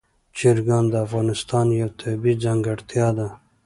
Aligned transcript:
چرګان 0.37 0.85
د 0.89 0.93
افغانستان 1.05 1.65
یوه 1.79 1.91
طبیعي 2.01 2.41
ځانګړتیا 2.43 3.07
ده. 3.17 3.27